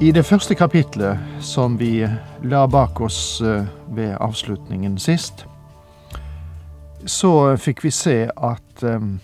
I 0.00 0.12
det 0.12 0.24
første 0.24 0.54
kapitlet, 0.54 1.18
som 1.44 1.74
vi 1.76 2.06
la 2.42 2.66
bak 2.66 3.00
oss 3.04 3.40
eh, 3.44 3.66
ved 3.92 4.14
avslutningen 4.16 4.94
sist, 4.98 5.42
så 7.04 7.56
fikk 7.60 7.82
vi 7.84 7.90
se 7.92 8.14
at 8.32 8.84
um, 8.84 9.18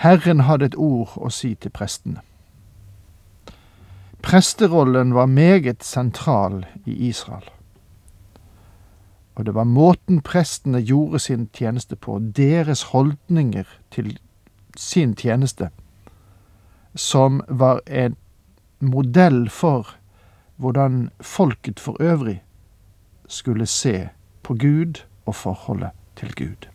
Herren 0.00 0.40
hadde 0.48 0.70
et 0.70 0.78
ord 0.80 1.18
å 1.20 1.28
si 1.28 1.50
til 1.60 1.68
prestene. 1.68 2.22
Presterollen 4.24 5.12
var 5.12 5.28
meget 5.28 5.84
sentral 5.84 6.62
i 6.86 7.10
Israel. 7.10 7.44
Og 9.36 9.44
det 9.44 9.54
var 9.54 9.68
måten 9.68 10.22
prestene 10.24 10.80
gjorde 10.80 11.20
sin 11.26 11.44
tjeneste 11.52 11.96
på, 11.96 12.16
deres 12.18 12.86
holdninger 12.94 13.68
til 13.92 14.16
sin 14.76 15.12
tjeneste, 15.12 15.68
som 16.94 17.42
var 17.48 17.80
en 17.86 18.16
modell 18.80 19.48
for 19.50 19.94
hvordan 20.56 21.10
folket 21.20 21.80
for 21.80 21.96
øvrig 22.00 22.42
skulle 23.28 23.66
se 23.66 24.08
på 24.42 24.54
Gud 24.54 25.04
og 25.26 25.34
forholdet 25.34 25.90
til 26.16 26.34
Gud. 26.34 26.68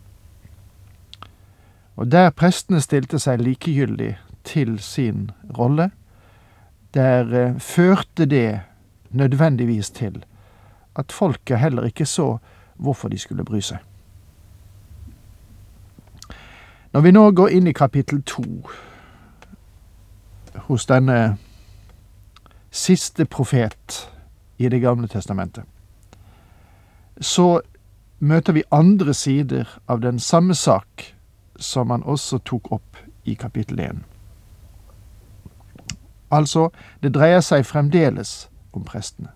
Og 1.96 2.12
der 2.12 2.30
prestene 2.30 2.80
stilte 2.80 3.18
seg 3.18 3.42
likegyldig 3.42 4.14
til 4.44 4.78
sin 4.78 5.30
rolle, 5.58 5.90
der 6.94 7.34
eh, 7.34 7.60
førte 7.60 8.26
det 8.26 8.60
nødvendigvis 9.10 9.90
til 9.90 10.24
at 10.96 11.12
folket 11.12 11.58
heller 11.58 11.82
ikke 11.82 12.06
så 12.06 12.38
hvorfor 12.74 13.08
de 13.08 13.18
skulle 13.18 13.44
bry 13.44 13.60
seg. 13.60 13.78
Når 16.92 17.00
vi 17.00 17.10
nå 17.10 17.30
går 17.30 17.48
inn 17.48 17.66
i 17.66 17.72
kapittel 17.72 18.22
to 18.22 18.42
hos 20.54 20.86
denne 20.86 21.36
siste 22.70 23.24
profet 23.24 24.10
i 24.58 24.68
Det 24.68 24.80
gamle 24.80 25.08
testamentet, 25.08 25.64
så 27.20 27.60
møter 28.18 28.52
vi 28.52 28.62
andre 28.70 29.14
sider 29.14 29.68
av 29.88 30.00
den 30.00 30.18
samme 30.18 30.54
sak 30.54 31.14
som 31.58 31.90
han 31.90 32.02
også 32.02 32.38
tok 32.38 32.72
opp 32.72 32.96
i 33.24 33.34
kapittel 33.34 33.80
1. 33.80 34.02
Altså, 36.30 36.68
det 37.02 37.14
dreier 37.14 37.40
seg 37.40 37.66
fremdeles 37.66 38.48
om 38.72 38.84
prestene. 38.84 39.30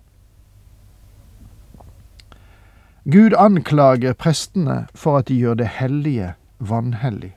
Gud 3.11 3.33
anklager 3.37 4.13
prestene 4.13 4.87
for 4.95 5.17
at 5.17 5.27
de 5.27 5.37
gjør 5.39 5.53
det 5.53 5.67
hellige 5.79 6.33
vanhellig. 6.59 7.31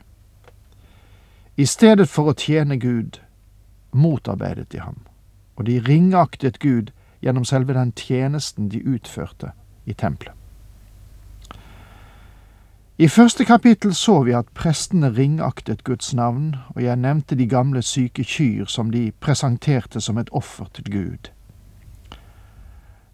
I 1.57 1.67
stedet 1.67 2.09
for 2.09 2.33
å 2.33 2.35
tjene 2.37 2.77
Gud 2.81 3.22
motarbeidet 3.93 4.73
de 4.73 4.81
ham, 4.81 4.99
og 5.57 5.67
de 5.67 5.81
ringaktet 5.89 6.59
Gud 6.59 6.93
gjennom 7.23 7.45
selve 7.45 7.75
den 7.75 7.93
tjenesten 7.93 8.69
de 8.69 8.83
utførte 8.85 9.53
i 9.87 9.93
tempelet. 9.93 10.35
I 12.99 13.09
første 13.09 13.45
kapittel 13.45 13.95
så 13.95 14.21
vi 14.23 14.35
at 14.37 14.51
prestene 14.55 15.09
ringaktet 15.17 15.85
Guds 15.85 16.15
navn, 16.15 16.57
og 16.75 16.83
jeg 16.83 16.97
nevnte 16.97 17.35
de 17.35 17.47
gamle 17.47 17.83
syke 17.83 18.23
kyr 18.25 18.69
som 18.69 18.91
de 18.93 19.13
presenterte 19.21 20.01
som 20.01 20.19
et 20.19 20.29
offer 20.31 20.69
til 20.75 20.85
Gud. 20.93 21.31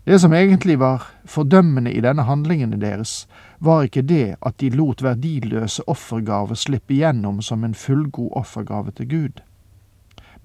Det 0.05 0.21
som 0.21 0.33
egentlig 0.33 0.79
var 0.81 1.07
fordømmende 1.25 1.93
i 1.93 2.01
denne 2.01 2.23
handlingen 2.23 2.81
deres, 2.81 3.29
var 3.61 3.83
ikke 3.83 4.03
det 4.03 4.37
at 4.43 4.61
de 4.61 4.71
lot 4.71 5.03
verdiløse 5.03 5.89
offergaver 5.89 6.55
slippe 6.55 6.95
igjennom 6.95 7.43
som 7.43 7.65
en 7.65 7.75
fullgod 7.75 8.31
offergave 8.33 8.91
til 8.91 9.09
Gud. 9.09 9.41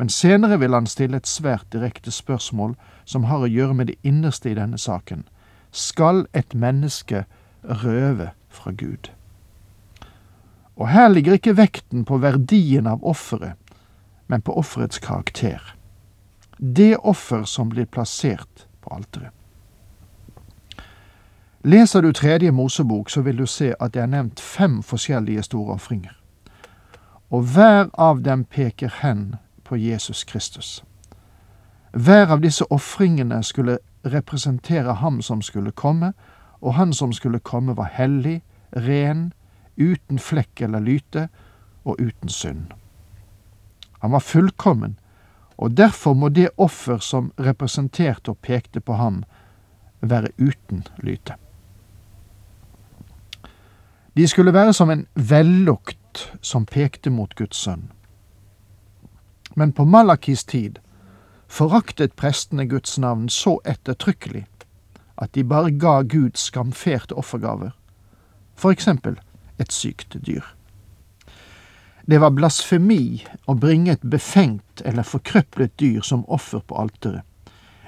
Men 0.03 0.09
senere 0.09 0.59
vil 0.59 0.73
han 0.73 0.87
stille 0.91 1.15
et 1.15 1.27
svært 1.31 1.69
direkte 1.71 2.11
spørsmål 2.11 2.73
som 3.07 3.23
har 3.29 3.45
å 3.45 3.47
gjøre 3.47 3.75
med 3.79 3.87
det 3.87 3.93
innerste 4.03 4.49
i 4.51 4.55
denne 4.57 4.75
saken. 4.75 5.21
Skal 5.71 6.25
et 6.35 6.51
menneske 6.51 7.21
røve 7.63 8.33
fra 8.51 8.73
Gud? 8.75 9.07
Og 10.75 10.89
her 10.91 11.07
ligger 11.07 11.37
ikke 11.37 11.53
vekten 11.55 12.03
på 12.03 12.17
verdien 12.19 12.89
av 12.91 12.99
offeret, 12.99 13.55
men 14.27 14.43
på 14.43 14.57
offerets 14.59 14.99
karakter. 14.99 15.61
Det 16.59 16.97
offer 16.99 17.47
som 17.47 17.71
blir 17.71 17.87
plassert 17.87 18.65
på 18.83 18.91
alteret. 18.97 19.31
Leser 21.63 22.03
du 22.03 22.11
tredje 22.11 22.51
Mosebok, 22.51 23.07
så 23.07 23.23
vil 23.23 23.39
du 23.39 23.45
se 23.47 23.71
at 23.79 23.95
det 23.95 24.03
er 24.03 24.11
nevnt 24.11 24.43
fem 24.43 24.81
forskjellige 24.83 25.47
store 25.47 25.79
ofringer. 25.79 26.19
Og 27.31 27.55
hver 27.55 27.87
av 27.95 28.19
dem 28.27 28.43
peker 28.43 28.99
hen 28.99 29.37
på 29.63 29.77
Jesus 29.77 30.23
Kristus. 30.23 30.83
Hver 31.93 32.31
av 32.31 32.41
disse 32.41 32.65
ofringene 32.69 33.43
skulle 33.43 33.77
representere 34.03 34.93
ham 34.93 35.21
som 35.21 35.41
skulle 35.41 35.71
komme, 35.71 36.13
og 36.61 36.73
han 36.73 36.93
som 36.93 37.13
skulle 37.13 37.39
komme 37.39 37.75
var 37.77 37.91
hellig, 37.93 38.41
ren, 38.75 39.33
uten 39.77 40.19
flekk 40.19 40.61
eller 40.61 40.79
lyte 40.79 41.27
og 41.83 41.99
uten 41.99 42.29
synd. 42.29 42.73
Han 44.01 44.11
var 44.11 44.19
fullkommen, 44.19 44.99
og 45.57 45.77
derfor 45.77 46.13
må 46.13 46.29
det 46.29 46.49
offer 46.57 46.97
som 46.97 47.31
representerte 47.39 48.31
og 48.31 48.37
pekte 48.41 48.81
på 48.81 48.93
ham, 48.93 49.23
være 50.01 50.33
uten 50.37 50.83
lyte. 50.97 51.35
De 54.17 54.27
skulle 54.27 54.53
være 54.53 54.73
som 54.73 54.89
en 54.89 55.07
vellukt 55.15 56.33
som 56.41 56.65
pekte 56.65 57.09
mot 57.09 57.35
Guds 57.35 57.57
sønn. 57.57 57.91
Men 59.55 59.71
på 59.71 59.85
Malakis 59.85 60.43
tid 60.43 60.79
foraktet 61.47 62.15
prestene 62.15 62.65
Guds 62.65 62.97
navn 62.97 63.29
så 63.29 63.59
ettertrykkelig 63.65 64.45
at 65.21 65.33
de 65.33 65.43
bare 65.43 65.71
ga 65.71 66.01
Gud 66.01 66.37
skamferte 66.37 67.13
offergaver, 67.13 67.71
for 68.55 68.71
eksempel 68.71 69.19
et 69.59 69.71
sykt 69.71 70.17
dyr. 70.25 70.43
Det 72.05 72.19
var 72.19 72.33
blasfemi 72.35 73.23
å 73.47 73.55
bringe 73.55 73.93
et 73.93 74.01
befengt 74.03 74.81
eller 74.85 75.07
forkrøplet 75.07 75.71
dyr 75.79 76.01
som 76.01 76.25
offer 76.27 76.59
på 76.59 76.75
alteret, 76.75 77.21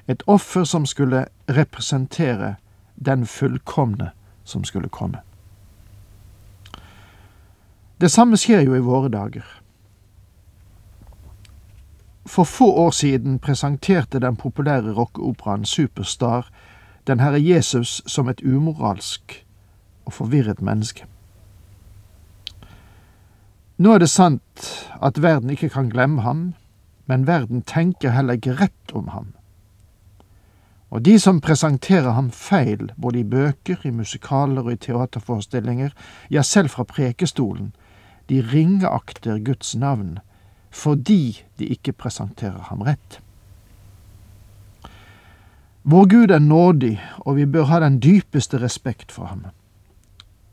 et 0.08 0.24
offer 0.28 0.64
som 0.64 0.86
skulle 0.86 1.26
representere 1.50 2.56
den 2.96 3.26
fullkomne 3.26 4.12
som 4.44 4.64
skulle 4.64 4.90
komme. 4.90 5.20
Det 7.98 8.12
samme 8.12 8.38
skjer 8.38 8.62
jo 8.68 8.76
i 8.76 8.84
våre 8.86 9.10
dager. 9.10 9.44
For 12.26 12.44
få 12.44 12.72
år 12.74 12.92
siden 12.92 13.40
presenterte 13.40 14.20
den 14.20 14.36
populære 14.36 14.94
rockeoperaen 14.94 15.66
Superstar 15.66 16.50
den 17.08 17.20
Herre 17.20 17.42
Jesus 17.42 18.02
som 18.08 18.30
et 18.30 18.42
umoralsk 18.42 19.46
og 20.06 20.14
forvirret 20.14 20.62
menneske. 20.62 21.06
Nå 23.78 23.94
er 23.94 24.00
det 24.00 24.10
sant 24.10 24.68
at 25.04 25.22
verden 25.22 25.50
ikke 25.50 25.70
kan 25.70 25.90
glemme 25.90 26.22
ham, 26.22 26.54
men 27.06 27.28
verden 27.28 27.62
tenker 27.62 28.16
heller 28.16 28.40
ikke 28.40 28.56
rett 28.62 28.94
om 28.94 29.08
ham. 29.08 29.34
Og 30.90 31.06
de 31.06 31.20
som 31.20 31.42
presenterer 31.42 32.16
ham 32.16 32.32
feil, 32.32 32.92
både 33.02 33.20
i 33.20 33.24
bøker, 33.24 33.82
i 33.84 33.92
musikaler 33.92 34.64
og 34.64 34.72
i 34.72 34.80
teaterforestillinger, 34.80 35.92
ja, 36.32 36.42
selv 36.42 36.70
fra 36.70 36.84
prekestolen, 36.84 37.74
de 38.30 38.42
ringeakter 38.54 39.44
Guds 39.44 39.76
navn 39.76 40.20
fordi 40.76 41.46
de 41.60 41.66
ikke 41.66 41.92
presenterer 41.92 42.62
ham 42.70 42.82
rett. 42.82 43.22
Vår 45.84 46.08
Gud 46.10 46.32
er 46.32 46.40
nådig, 46.40 47.02
og 47.18 47.36
vi 47.36 47.46
bør 47.46 47.64
ha 47.64 47.80
den 47.80 48.02
dypeste 48.04 48.62
respekt 48.62 49.12
for 49.12 49.26
ham. 49.26 49.46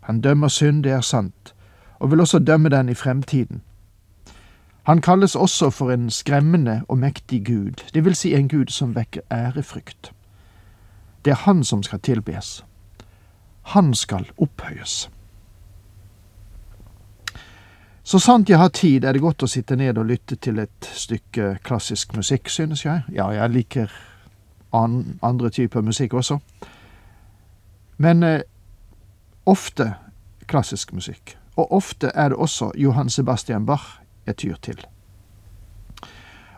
Han 0.01 0.21
dømmer 0.21 0.49
synd, 0.49 0.85
det 0.85 0.93
er 0.93 1.01
sant, 1.01 1.55
og 1.99 2.11
vil 2.11 2.21
også 2.21 2.39
dømme 2.39 2.69
den 2.69 2.89
i 2.89 2.95
fremtiden. 2.95 3.63
Han 4.83 5.01
kalles 5.01 5.35
også 5.35 5.71
for 5.71 5.91
en 5.91 6.11
skremmende 6.11 6.83
og 6.89 6.99
mektig 6.99 7.47
Gud, 7.47 7.83
det 7.95 8.05
vil 8.05 8.15
si 8.15 8.35
en 8.35 8.49
Gud 8.49 8.71
som 8.71 8.95
vekker 8.95 9.21
ærefrykt. 9.33 10.13
Det 11.25 11.31
er 11.31 11.35
Han 11.35 11.65
som 11.65 11.83
skal 11.83 12.01
tilbes. 12.01 12.65
Han 13.63 13.95
skal 13.95 14.31
opphøyes. 14.39 15.11
Så 18.03 18.19
sant 18.19 18.49
jeg 18.51 18.59
har 18.59 18.73
tid, 18.75 19.05
er 19.05 19.15
det 19.15 19.23
godt 19.23 19.45
å 19.47 19.51
sitte 19.51 19.77
ned 19.79 19.99
og 19.99 20.09
lytte 20.11 20.37
til 20.43 20.59
et 20.59 20.89
stykke 20.99 21.59
klassisk 21.63 22.17
musikk, 22.19 22.51
synes 22.51 22.83
jeg. 22.85 23.05
Ja, 23.15 23.29
jeg 23.31 23.55
liker 23.55 23.93
an 24.75 25.21
andre 25.23 25.51
typer 25.55 25.85
musikk 25.87 26.17
også. 26.19 26.41
Men 28.03 28.23
eh, 28.27 28.43
ofte 29.47 29.93
klassisk 30.51 30.93
musikk. 30.93 31.37
Og 31.55 31.73
ofte 31.73 32.11
er 32.15 32.33
det 32.33 32.41
også 32.43 32.73
Johan 32.75 33.11
Sebastian 33.11 33.67
Bach 33.67 34.01
jeg 34.27 34.37
tyr 34.37 34.59
til. 34.63 34.81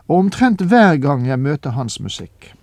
Og 0.07 0.17
omtrent 0.17 0.63
hver 0.65 0.97
gang 1.01 1.27
jeg 1.27 1.39
møter 1.39 1.75
hans 1.77 1.99
musikk, 1.99 2.53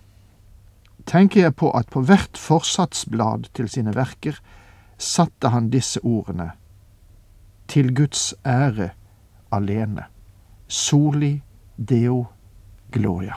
tenker 1.07 1.41
jeg 1.41 1.55
på 1.55 1.71
at 1.71 1.91
på 1.91 2.03
hvert 2.07 2.39
forsatsblad 2.39 3.51
til 3.55 3.71
sine 3.71 3.95
verker 3.95 4.39
satte 4.99 5.51
han 5.51 5.71
disse 5.71 6.03
ordene 6.03 6.53
til 7.69 7.95
Guds 7.95 8.35
ære 8.47 8.91
alene. 9.53 10.05
Soli 10.69 11.43
deo 11.89 12.27
gloria. 12.93 13.35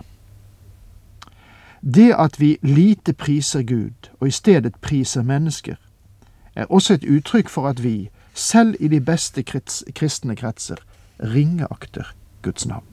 Det 1.82 2.16
at 2.20 2.40
vi 2.40 2.58
lite 2.62 3.14
priser 3.14 3.64
Gud 3.64 4.10
og 4.20 4.28
i 4.28 4.32
stedet 4.32 4.76
priser 4.82 5.22
mennesker, 5.22 5.76
er 6.56 6.66
også 6.66 6.94
et 6.94 7.04
uttrykk 7.04 7.50
for 7.50 7.68
at 7.68 7.84
vi, 7.84 8.10
selv 8.34 8.76
i 8.80 8.88
de 8.88 9.02
beste 9.02 9.44
kristne 9.96 10.36
kretser, 10.36 10.76
ringeakter 11.20 12.14
Guds 12.42 12.66
navn. 12.66 12.84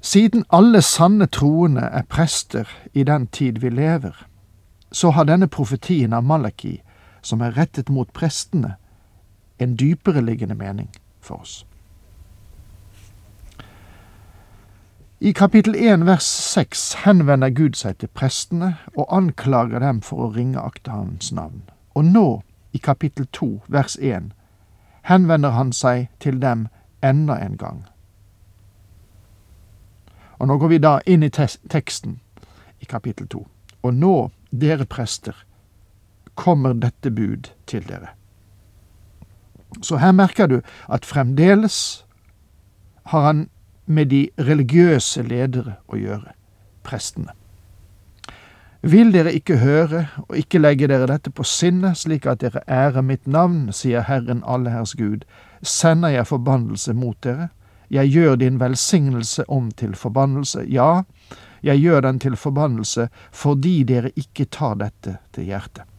Siden 0.00 0.44
alle 0.52 0.82
sanne 0.82 1.26
troende 1.26 1.80
er 1.80 2.02
prester 2.02 2.68
i 2.94 3.02
den 3.02 3.26
tid 3.26 3.52
vi 3.52 3.68
lever, 3.68 4.26
så 4.92 5.10
har 5.10 5.24
denne 5.24 5.48
profetien 5.48 6.12
av 6.12 6.24
Malaki, 6.24 6.80
som 7.22 7.40
er 7.40 7.56
rettet 7.56 7.88
mot 7.88 8.12
prestene, 8.12 8.76
en 9.58 9.76
dypere 9.76 10.20
liggende 10.24 10.54
mening 10.54 10.88
for 11.20 11.40
oss. 11.44 11.66
I 15.20 15.32
kapittel 15.32 15.74
1 15.76 16.06
vers 16.06 16.24
6 16.24 16.94
henvender 17.04 17.50
Gud 17.50 17.76
seg 17.76 17.98
til 18.00 18.08
prestene 18.08 18.70
og 18.94 19.10
anklager 19.12 19.82
dem 19.84 20.00
for 20.00 20.24
å 20.24 20.30
ringeakte 20.32 20.94
hans 20.94 21.28
navn. 21.36 21.66
Og 21.92 22.06
nå, 22.08 22.40
i 22.72 22.80
kapittel 22.80 23.26
2 23.36 23.48
vers 23.68 23.98
1, 24.00 24.30
henvender 25.04 25.52
han 25.52 25.74
seg 25.76 26.08
til 26.24 26.40
dem 26.40 26.68
enda 27.04 27.36
en 27.36 27.58
gang. 27.60 27.84
Og 30.40 30.48
nå 30.48 30.56
går 30.56 30.72
vi 30.72 30.80
da 30.80 30.94
inn 31.04 31.22
i 31.22 31.28
teksten 31.28 32.16
i 32.80 32.88
kapittel 32.88 33.28
2. 33.28 33.44
Og 33.84 33.94
nå, 33.94 34.30
dere 34.50 34.88
prester, 34.88 35.36
kommer 36.40 36.74
dette 36.74 37.12
bud 37.12 37.52
til 37.68 37.84
dere. 37.88 38.14
Så 39.82 40.00
her 40.00 40.12
merker 40.16 40.48
du 40.50 40.60
at 40.88 41.06
fremdeles 41.06 42.04
har 43.12 43.26
han 43.26 43.48
med 43.86 44.10
de 44.10 44.28
religiøse 44.38 45.22
ledere 45.26 45.76
å 45.90 45.98
gjøre, 45.98 46.34
prestene. 46.86 47.34
Vil 48.80 49.10
dere 49.12 49.34
ikke 49.36 49.58
høre 49.60 50.06
og 50.22 50.38
ikke 50.40 50.60
legge 50.62 50.88
dere 50.88 51.08
dette 51.10 51.32
på 51.34 51.44
sinnet, 51.44 51.98
slik 52.00 52.24
at 52.30 52.40
dere 52.40 52.62
ærer 52.64 53.04
mitt 53.04 53.26
navn, 53.28 53.68
sier 53.76 54.06
Herren 54.08 54.40
Allherrs 54.48 54.94
Gud, 54.96 55.26
sender 55.60 56.14
jeg 56.14 56.30
forbannelse 56.30 56.94
mot 56.96 57.18
dere. 57.26 57.50
Jeg 57.90 58.08
gjør 58.14 58.38
din 58.40 58.60
velsignelse 58.60 59.44
om 59.50 59.68
til 59.76 59.92
forbannelse. 59.98 60.64
Ja, 60.70 61.02
jeg 61.66 61.82
gjør 61.82 62.06
den 62.06 62.22
til 62.22 62.38
forbannelse 62.38 63.10
fordi 63.36 63.82
dere 63.84 64.14
ikke 64.16 64.48
tar 64.48 64.78
dette 64.80 65.18
til 65.34 65.50
hjertet. 65.50 65.89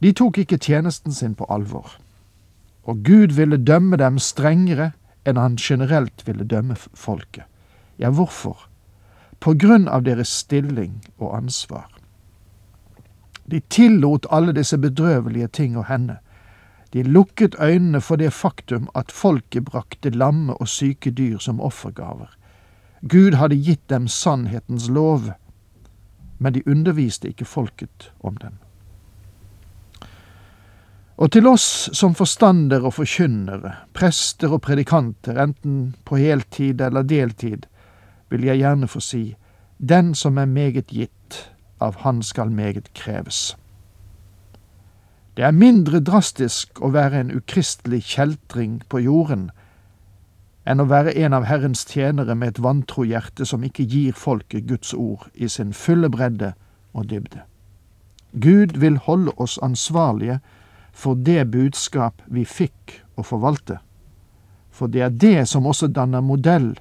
De 0.00 0.12
tok 0.16 0.38
ikke 0.40 0.58
tjenesten 0.58 1.12
sin 1.12 1.34
på 1.36 1.44
alvor, 1.52 1.98
og 2.88 3.02
Gud 3.04 3.36
ville 3.36 3.60
dømme 3.60 3.98
dem 4.00 4.18
strengere 4.18 4.92
enn 5.28 5.36
han 5.36 5.58
generelt 5.60 6.24
ville 6.26 6.44
dømme 6.44 6.76
folket. 6.76 7.44
Ja, 8.00 8.10
hvorfor? 8.10 8.56
På 9.40 9.52
grunn 9.54 9.88
av 9.88 10.04
deres 10.04 10.32
stilling 10.32 11.02
og 11.18 11.36
ansvar. 11.36 11.88
De 13.50 13.60
tillot 13.68 14.26
alle 14.30 14.52
disse 14.56 14.78
bedrøvelige 14.78 15.48
ting 15.48 15.76
å 15.76 15.84
hende. 15.84 16.16
De 16.92 17.02
lukket 17.02 17.56
øynene 17.60 18.00
for 18.00 18.16
det 18.16 18.32
faktum 18.32 18.88
at 18.94 19.12
folket 19.12 19.64
brakte 19.68 20.10
lamme 20.10 20.54
og 20.56 20.68
syke 20.68 21.10
dyr 21.10 21.38
som 21.38 21.60
offergaver. 21.60 22.30
Gud 23.02 23.36
hadde 23.36 23.60
gitt 23.60 23.84
dem 23.88 24.08
sannhetens 24.08 24.88
lov, 24.88 25.30
men 26.38 26.54
de 26.54 26.64
underviste 26.66 27.28
ikke 27.28 27.44
folket 27.44 28.12
om 28.20 28.36
den. 28.36 28.58
Og 31.20 31.28
til 31.32 31.44
oss 31.50 31.90
som 31.92 32.14
forstander 32.16 32.86
og 32.88 32.94
forkynnere, 32.96 33.74
prester 33.92 34.54
og 34.56 34.62
predikanter, 34.64 35.36
enten 35.42 35.94
på 36.08 36.16
heltid 36.16 36.80
eller 36.80 37.04
deltid, 37.04 37.66
vil 38.32 38.46
jeg 38.48 38.62
gjerne 38.62 38.88
få 38.88 39.02
si, 39.04 39.24
den 39.76 40.14
som 40.14 40.38
er 40.38 40.48
meget 40.48 40.88
gitt, 40.88 41.50
av 41.80 42.00
han 42.04 42.22
skal 42.22 42.50
meget 42.52 42.92
kreves. 42.96 43.56
Det 45.36 45.44
er 45.44 45.56
mindre 45.56 46.00
drastisk 46.04 46.80
å 46.84 46.90
være 46.92 47.20
en 47.20 47.32
ukristelig 47.32 48.02
kjeltring 48.14 48.80
på 48.92 49.00
jorden 49.00 49.48
enn 50.68 50.82
å 50.82 50.88
være 50.90 51.14
en 51.16 51.32
av 51.32 51.46
Herrens 51.48 51.86
tjenere 51.88 52.34
med 52.36 52.52
et 52.52 52.62
vantro 52.62 53.06
hjerte 53.08 53.46
som 53.48 53.64
ikke 53.64 53.86
gir 53.88 54.16
folket 54.16 54.68
Guds 54.68 54.92
ord 54.94 55.28
i 55.34 55.48
sin 55.48 55.72
fulle 55.72 56.10
bredde 56.12 56.52
og 56.92 57.08
dybde. 57.08 57.40
Gud 58.36 58.76
vil 58.76 59.00
holde 59.06 59.32
oss 59.40 59.56
ansvarlige 59.64 60.40
for 60.92 61.14
det 61.14 61.50
budskap 61.52 62.22
vi 62.26 62.44
fikk 62.44 63.00
å 63.16 63.24
forvalte. 63.26 63.78
For 64.70 64.90
det 64.90 65.02
er 65.04 65.10
det 65.14 65.48
som 65.48 65.66
også 65.66 65.90
danner 65.92 66.24
modell 66.24 66.72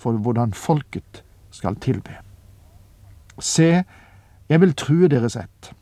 for 0.00 0.18
hvordan 0.20 0.54
folket 0.56 1.22
skal 1.50 1.76
tilbe. 1.80 2.18
Se, 3.38 3.84
jeg 4.48 4.60
vil 4.62 4.74
true 4.78 5.08
deres 5.12 5.36
ett. 5.36 5.72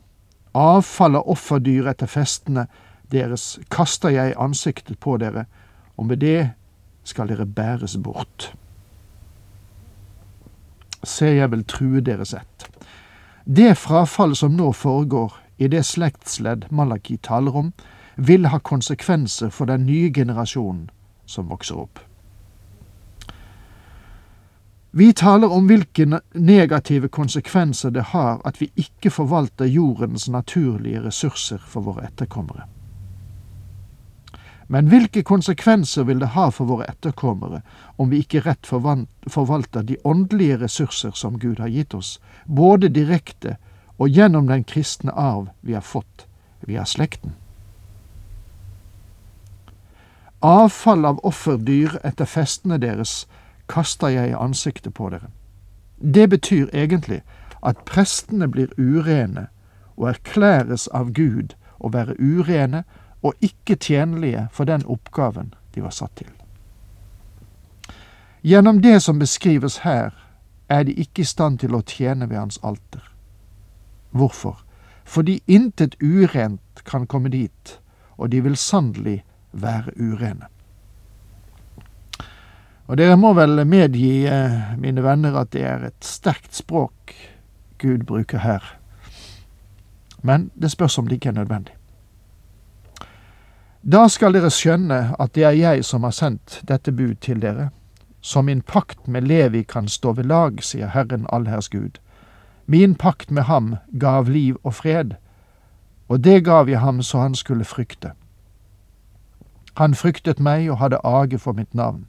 Avfall 0.55 1.19
av 1.19 1.29
offerdyr 1.31 1.87
etter 1.91 2.09
festene 2.09 2.67
deres 3.11 3.57
kaster 3.71 4.13
jeg 4.15 4.35
ansiktet 4.41 4.99
på 4.99 5.17
dere, 5.21 5.45
og 5.95 6.09
med 6.09 6.23
det 6.23 6.51
skal 7.05 7.29
dere 7.29 7.45
bæres 7.45 7.97
bort. 8.01 8.51
Se, 11.05 11.29
jeg 11.37 11.51
vil 11.51 11.63
true 11.69 12.01
deres 12.01 12.33
ett. 12.33 12.67
Det 13.45 13.75
frafall 13.77 14.33
som 14.35 14.55
nå 14.57 14.71
foregår 14.73 15.35
i 15.57 15.67
det 15.67 15.83
slektsledd 15.83 16.65
Malaki 16.69 17.17
taler 17.17 17.55
om, 17.55 17.71
vil 18.15 18.47
ha 18.47 18.59
konsekvenser 18.59 19.49
for 19.49 19.65
den 19.65 19.85
nye 19.85 20.11
generasjonen 20.13 20.89
som 21.25 21.49
vokser 21.49 21.79
opp. 21.79 21.99
Vi 24.95 25.13
taler 25.13 25.51
om 25.51 25.65
hvilke 25.67 26.21
negative 26.33 27.09
konsekvenser 27.11 27.91
det 27.91 28.05
har 28.13 28.39
at 28.47 28.61
vi 28.61 28.69
ikke 28.79 29.11
forvalter 29.11 29.67
jordens 29.67 30.29
naturlige 30.31 31.01
ressurser 31.03 31.59
for 31.59 31.83
våre 31.83 32.05
etterkommere. 32.07 32.63
Men 34.67 34.87
hvilke 34.87 35.23
konsekvenser 35.23 36.07
vil 36.07 36.23
det 36.23 36.31
ha 36.33 36.47
for 36.49 36.65
våre 36.65 36.87
etterkommere 36.89 37.59
om 38.01 38.09
vi 38.09 38.23
ikke 38.23 38.45
rett 38.47 38.65
forvalter 38.65 39.83
de 39.83 39.97
åndelige 40.03 40.61
ressurser 40.63 41.11
som 41.11 41.39
Gud 41.39 41.59
har 41.59 41.67
gitt 41.67 41.93
oss, 41.93 42.19
både 42.45 42.89
direkte 42.89 43.57
og 43.97 44.09
gjennom 44.09 44.47
den 44.47 44.63
kristne 44.63 45.11
arv 45.11 45.49
vi 45.61 45.73
har 45.73 45.81
fått 45.81 46.27
via 46.67 46.85
slekten. 46.85 47.35
Avfall 50.41 51.05
av 51.05 51.19
offerdyr 51.25 51.97
etter 52.03 52.27
festene 52.29 52.77
deres 52.77 53.23
kaster 53.71 54.11
jeg 54.13 54.29
i 54.29 54.37
ansiktet 54.37 54.93
på 54.93 55.09
dere. 55.09 55.31
Det 55.97 56.29
betyr 56.29 56.69
egentlig 56.73 57.21
at 57.65 57.85
prestene 57.87 58.47
blir 58.51 58.73
urene 58.77 59.47
og 59.95 60.09
erklæres 60.11 60.87
av 60.87 61.13
Gud 61.15 61.55
å 61.79 61.89
være 61.89 62.17
urene 62.19 62.83
og 63.25 63.33
ikke 63.41 63.79
tjenlige 63.81 64.47
for 64.51 64.69
den 64.69 64.85
oppgaven 64.85 65.53
de 65.73 65.81
var 65.81 65.95
satt 65.95 66.13
til. 66.19 66.29
Gjennom 68.45 68.83
det 68.83 68.99
som 69.01 69.19
beskrives 69.19 69.79
her, 69.81 70.13
er 70.69 70.83
de 70.83 70.93
ikke 70.93 71.23
i 71.23 71.25
stand 71.25 71.59
til 71.59 71.73
å 71.73 71.81
tjene 71.81 72.29
ved 72.29 72.37
hans 72.37 72.59
alter. 72.61 73.14
Hvorfor? 74.15 74.61
Fordi 75.05 75.41
intet 75.47 75.95
urent 76.01 76.83
kan 76.85 77.05
komme 77.07 77.29
dit, 77.29 77.79
og 78.17 78.31
de 78.31 78.41
vil 78.43 78.55
sannelig 78.57 79.19
være 79.51 79.91
urene. 79.99 80.47
Og 82.87 82.97
dere 82.97 83.17
må 83.17 83.33
vel 83.33 83.65
medgi, 83.67 84.25
eh, 84.29 84.75
mine 84.77 85.03
venner, 85.03 85.35
at 85.35 85.51
det 85.51 85.63
er 85.63 85.87
et 85.87 86.05
sterkt 86.05 86.55
språk 86.55 87.13
Gud 87.81 88.05
bruker 88.05 88.37
her. 88.37 88.63
Men 90.21 90.51
det 90.61 90.71
spørs 90.71 90.97
om 90.97 91.07
det 91.07 91.15
ikke 91.19 91.29
er 91.29 91.41
nødvendig. 91.41 91.73
Da 93.85 94.07
skal 94.07 94.33
dere 94.33 94.49
skjønne 94.49 95.15
at 95.19 95.35
det 95.35 95.43
er 95.43 95.57
jeg 95.57 95.85
som 95.85 96.03
har 96.03 96.13
sendt 96.15 96.61
dette 96.67 96.91
bud 96.91 97.15
til 97.21 97.41
dere. 97.41 97.69
Så 98.21 98.41
min 98.41 98.61
pakt 98.61 99.07
med 99.07 99.21
Levi 99.21 99.63
kan 99.63 99.87
stå 99.87 100.13
ved 100.13 100.25
lag, 100.25 100.63
sier 100.63 100.87
Herren 100.87 101.27
allherrs 101.29 101.69
Gud. 101.69 101.99
Min 102.65 102.95
pakt 102.95 103.31
med 103.31 103.43
ham 103.43 103.75
gav 103.99 104.29
liv 104.29 104.59
og 104.63 104.73
fred. 104.73 105.15
og 106.07 106.23
det 106.23 106.45
gav 106.45 106.69
jeg 106.69 106.79
ham 106.79 107.01
så 107.01 107.19
han 107.19 107.35
skulle 107.35 107.65
frykte. 107.65 108.11
Han 109.77 109.95
fryktet 109.95 110.39
meg 110.39 110.69
og 110.71 110.77
hadde 110.77 110.99
age 111.03 111.39
for 111.39 111.53
mitt 111.53 111.73
navn. 111.73 112.05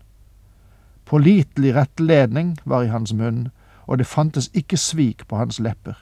Pålitelig 1.04 1.74
rettledning 1.74 2.56
var 2.64 2.82
i 2.82 2.90
hans 2.92 3.12
munn, 3.12 3.48
og 3.86 3.98
det 3.98 4.06
fantes 4.06 4.50
ikke 4.54 4.76
svik 4.76 5.28
på 5.28 5.36
hans 5.36 5.60
lepper. 5.60 5.96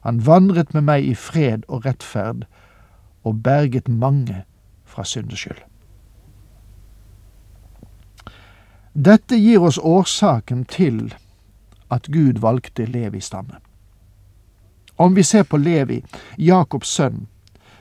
Han 0.00 0.26
vandret 0.26 0.74
med 0.74 0.82
meg 0.82 1.04
i 1.04 1.14
fred 1.14 1.62
og 1.68 1.86
rettferd, 1.86 2.46
og 3.24 3.42
berget 3.42 3.88
mange 3.88 4.44
fra 4.84 5.04
syndeskyld. 5.04 5.62
Dette 8.94 9.36
gir 9.36 9.62
oss 9.62 9.78
årsaken 9.78 10.64
til 10.64 11.14
at 11.90 12.08
Gud 12.12 12.40
valgte 12.40 12.84
Levis 12.84 13.24
stamme. 13.24 13.56
Om 15.02 15.16
vi 15.16 15.22
ser 15.22 15.42
på 15.42 15.58
Levi, 15.58 16.02
Jakobs 16.38 16.88
sønn, 16.88 17.26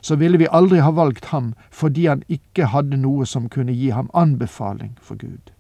så 0.02 0.16
ville 0.16 0.38
vi 0.42 0.48
aldri 0.50 0.80
ha 0.82 0.90
valgt 0.92 1.26
ham 1.30 1.54
fordi 1.70 2.08
han 2.10 2.24
ikke 2.28 2.72
hadde 2.74 2.98
noe 2.98 3.26
som 3.30 3.50
kunne 3.50 3.76
gi 3.78 3.92
ham 3.94 4.10
anbefaling 4.18 4.96
for 5.02 5.22
Gud. 5.22 5.52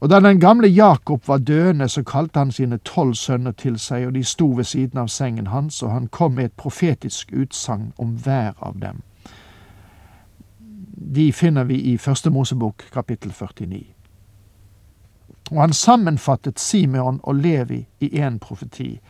Og 0.00 0.08
da 0.10 0.20
den 0.20 0.40
gamle 0.40 0.68
Jakob 0.68 1.28
var 1.28 1.38
døende, 1.38 1.88
så 1.88 2.02
kalte 2.02 2.38
han 2.38 2.50
sine 2.50 2.78
tolv 2.78 3.14
sønner 3.14 3.52
til 3.52 3.78
seg, 3.78 4.06
og 4.06 4.14
de 4.14 4.24
sto 4.24 4.48
ved 4.56 4.64
siden 4.64 4.98
av 4.98 5.12
sengen 5.12 5.46
hans, 5.46 5.82
og 5.82 5.92
han 5.92 6.08
kom 6.08 6.32
med 6.32 6.44
et 6.44 6.56
profetisk 6.56 7.32
utsagn 7.32 7.92
om 7.98 8.16
hver 8.24 8.52
av 8.58 8.80
dem. 8.80 9.02
De 11.14 11.32
finner 11.32 11.64
vi 11.64 11.76
i 11.92 11.96
Første 11.98 12.30
Mosebok 12.30 12.82
kapittel 12.92 13.32
49. 13.32 13.84
Og 15.50 15.60
han 15.60 15.72
sammenfattet 15.72 16.60
Simeon 16.60 17.20
og 17.22 17.34
Levi 17.34 17.86
i 18.00 18.08
én 18.18 18.38
profeti, 18.38 19.00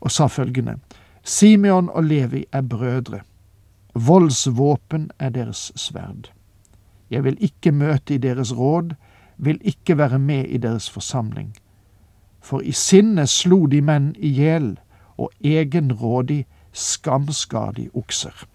og 0.00 0.10
sa 0.10 0.26
følgende 0.26 0.78
Simeon 1.22 1.88
og 1.88 2.04
Levi 2.04 2.44
er 2.52 2.62
brødre. 2.62 3.20
Voldsvåpen 3.94 5.10
er 5.18 5.30
deres 5.30 5.72
sverd. 5.76 6.30
Jeg 7.10 7.24
vil 7.24 7.36
ikke 7.40 7.72
møte 7.72 8.14
i 8.14 8.18
deres 8.18 8.52
råd, 8.56 8.94
vil 9.36 9.58
ikke 9.62 9.98
være 9.98 10.18
med 10.18 10.44
i 10.44 10.56
deres 10.56 10.90
forsamling. 10.90 11.56
For 12.40 12.60
i 12.60 12.72
sinne 12.72 13.26
slo 13.26 13.66
de 13.66 13.82
menn 13.82 14.14
i 14.16 14.28
hjel, 14.28 14.78
og 15.18 15.32
egenrådig 15.44 16.46
skamskar 16.72 17.72
de 17.76 17.90
okser. 17.94 18.46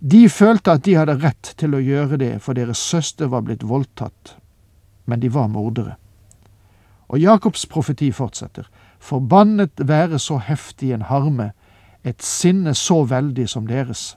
De 0.00 0.28
følte 0.28 0.72
at 0.72 0.84
de 0.84 0.96
hadde 0.96 1.18
rett 1.22 1.52
til 1.56 1.74
å 1.74 1.82
gjøre 1.82 2.18
det, 2.20 2.32
for 2.42 2.58
deres 2.58 2.78
søster 2.78 3.30
var 3.32 3.46
blitt 3.46 3.64
voldtatt, 3.64 4.36
men 5.06 5.20
de 5.20 5.30
var 5.32 5.48
mordere. 5.48 5.96
Og 7.08 7.22
Jakobs 7.22 7.66
profeti 7.70 8.10
fortsetter. 8.12 8.66
Forbannet 8.98 9.88
være 9.88 10.18
så 10.18 10.38
heftig 10.38 10.92
en 10.92 11.02
harme, 11.02 11.52
et 12.04 12.22
sinne 12.22 12.74
så 12.74 13.02
veldig 13.04 13.48
som 13.48 13.66
deres. 13.66 14.16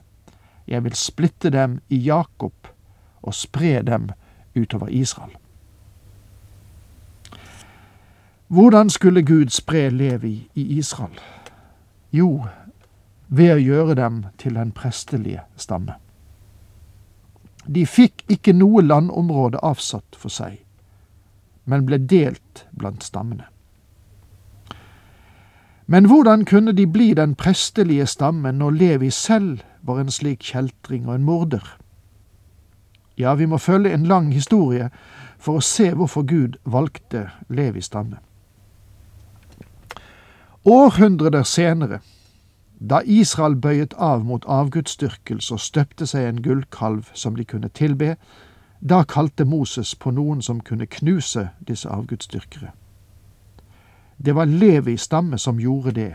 Jeg 0.66 0.84
vil 0.84 0.94
splitte 0.94 1.50
dem 1.50 1.80
i 1.88 1.96
Jakob 1.96 2.70
og 3.22 3.34
spre 3.34 3.82
dem 3.82 4.10
utover 4.56 4.88
Israel. 4.88 5.34
Hvordan 8.48 8.90
skulle 8.90 9.22
Gud 9.22 9.48
spre 9.48 9.90
Levi 9.90 10.50
i 10.54 10.62
Israel? 10.78 11.18
Jo, 12.12 12.46
ved 13.28 13.52
å 13.54 13.62
gjøre 13.62 13.94
dem 13.94 14.24
til 14.38 14.56
den 14.58 14.72
prestelige 14.74 15.44
stamme. 15.56 15.94
De 17.66 17.84
fikk 17.86 18.24
ikke 18.26 18.54
noe 18.56 18.82
landområde 18.82 19.60
avsatt 19.62 20.18
for 20.18 20.34
seg, 20.34 20.58
men 21.64 21.86
ble 21.86 22.00
delt 22.02 22.64
blant 22.74 23.06
stammene. 23.06 23.49
Men 25.90 26.04
hvordan 26.04 26.44
kunne 26.44 26.72
de 26.72 26.86
bli 26.86 27.14
den 27.14 27.34
prestelige 27.34 28.06
stammen 28.06 28.54
når 28.54 28.70
Levi 28.70 29.10
selv 29.10 29.58
var 29.82 29.98
en 30.00 30.10
slik 30.10 30.38
kjeltring 30.38 31.08
og 31.08 31.14
en 31.14 31.24
morder? 31.26 31.78
Ja, 33.18 33.34
vi 33.34 33.46
må 33.46 33.58
følge 33.58 33.94
en 33.94 34.06
lang 34.06 34.28
historie 34.34 34.90
for 35.38 35.58
å 35.58 35.64
se 35.66 35.88
hvorfor 35.90 36.22
Gud 36.22 36.60
valgte 36.64 37.24
Levis 37.48 37.90
stamme. 37.90 38.20
Århundreder 40.64 41.42
senere, 41.42 41.98
da 42.78 43.00
Israel 43.04 43.56
bøyet 43.56 43.94
av 43.98 44.22
mot 44.24 44.46
avgudsdyrkelse 44.46 45.56
og 45.56 45.60
støpte 45.60 46.06
seg 46.06 46.28
en 46.28 46.42
gullkalv 46.44 47.10
som 47.14 47.34
de 47.34 47.44
kunne 47.44 47.68
tilbe, 47.68 48.14
da 48.80 49.02
kalte 49.02 49.44
Moses 49.44 49.96
på 49.98 50.14
noen 50.14 50.38
som 50.42 50.62
kunne 50.62 50.86
knuse 50.86 51.48
disse 51.66 51.88
avgudsdyrkere. 51.88 52.70
Det 54.22 54.32
var 54.32 54.46
Levi 54.46 54.96
stamme 54.96 55.38
som 55.38 55.60
gjorde 55.60 55.90
det, 55.96 56.14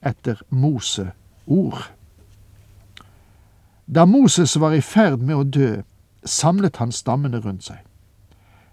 etter 0.00 0.40
Mose 0.48 1.10
ord. 1.46 1.82
Da 3.84 4.06
Moses 4.06 4.56
var 4.56 4.72
i 4.72 4.80
ferd 4.80 5.20
med 5.20 5.36
å 5.36 5.44
dø, 5.44 5.82
samlet 6.24 6.80
han 6.80 6.92
stammene 6.92 7.42
rundt 7.44 7.68
seg. 7.68 7.82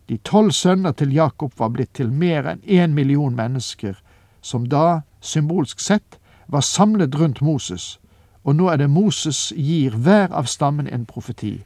De 0.07 0.17
tolv 0.17 0.55
sønner 0.55 0.95
til 0.95 1.11
Jakob 1.11 1.51
var 1.59 1.73
blitt 1.75 1.91
til 1.99 2.11
mer 2.11 2.47
enn 2.47 2.63
én 2.63 2.95
million 2.95 3.35
mennesker, 3.35 3.99
som 4.41 4.65
da, 4.71 5.03
symbolsk 5.19 5.83
sett, 5.83 6.17
var 6.47 6.63
samlet 6.63 7.19
rundt 7.19 7.41
Moses, 7.41 7.99
og 8.43 8.55
nå 8.55 8.71
er 8.71 8.79
det 8.79 8.89
Moses 8.89 9.51
gir 9.55 9.95
hver 9.95 10.31
av 10.31 10.47
stammen 10.47 10.87
en 10.87 11.05
profeti. 11.05 11.65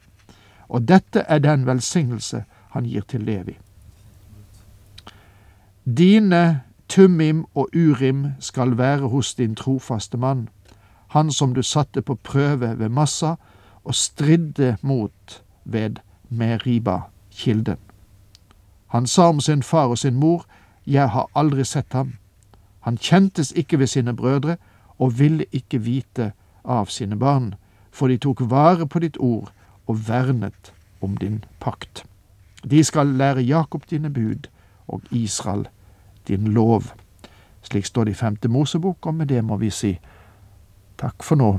Og 0.67 0.89
dette 0.89 1.21
er 1.29 1.45
den 1.45 1.65
velsignelse 1.69 2.43
han 2.73 2.89
gir 2.89 3.05
til 3.05 3.21
Levi. 3.21 3.59
Dine 5.85 6.66
Tumim 6.97 7.45
og 7.53 7.69
Urim 7.75 8.25
skal 8.39 8.77
være 8.77 9.07
hos 9.07 9.35
din 9.35 9.55
trofaste 9.55 10.17
mann, 10.17 10.47
han 11.07 11.31
som 11.31 11.53
du 11.53 11.61
satte 11.61 12.01
på 12.01 12.15
prøve 12.15 12.79
ved 12.79 12.89
Massa 12.89 13.35
og 13.83 13.95
stridde 13.95 14.77
mot 14.81 15.43
ved 15.65 15.99
Meriba-kilden. 16.29 17.77
Han 18.87 19.07
sa 19.07 19.29
om 19.29 19.39
sin 19.39 19.63
far 19.63 19.85
og 19.87 19.97
sin 19.97 20.15
mor, 20.15 20.45
Jeg 20.87 21.09
har 21.09 21.29
aldri 21.35 21.63
sett 21.63 21.93
ham. 21.93 22.13
Han 22.79 22.97
kjentes 22.97 23.51
ikke 23.51 23.79
ved 23.79 23.87
sine 23.87 24.15
brødre 24.15 24.57
og 24.97 25.19
ville 25.19 25.45
ikke 25.51 25.77
vite 25.77 26.31
av 26.65 26.85
sine 26.85 27.15
barn, 27.15 27.55
for 27.91 28.07
de 28.07 28.17
tok 28.17 28.41
vare 28.49 28.87
på 28.87 28.99
ditt 28.99 29.17
ord 29.19 29.51
og 29.87 30.07
vernet 30.07 30.73
om 31.01 31.17
din 31.17 31.43
pakt. 31.59 32.05
De 32.71 32.83
skal 32.83 33.07
lære 33.07 33.41
Jakob 33.41 33.89
dine 33.89 34.09
bud 34.09 34.49
og 34.87 35.01
Israel 35.11 35.67
din 36.27 36.53
lov. 36.53 36.91
Slik 37.63 37.85
står 37.85 38.07
det 38.07 38.15
i 38.15 38.19
femte 38.19 38.51
Mosebok, 38.51 39.05
og 39.05 39.13
med 39.13 39.27
det 39.27 39.43
må 39.43 39.57
vi 39.57 39.71
si 39.73 39.97
takk 40.97 41.23
for 41.23 41.39
nå, 41.39 41.57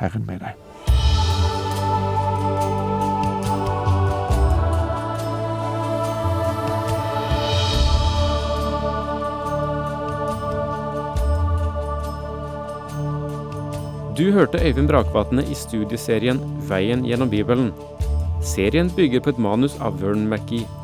Herren 0.00 0.26
med 0.26 0.42
deg. 0.42 0.60
Du 14.14 14.30
hørte 14.30 14.60
Øyvind 14.62 14.86
Brakvatne 14.88 15.42
i 15.50 15.56
studieserien 15.58 16.38
Veien 16.68 17.02
gjennom 17.02 17.30
Bibelen. 17.30 17.72
Serien 18.46 18.90
bygger 18.96 19.20
på 19.20 19.34
et 19.34 19.42
manus 19.42 19.74
av 19.82 19.98
Vern 19.98 20.28
McGee. 20.30 20.83